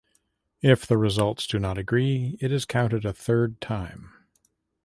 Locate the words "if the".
0.63-0.97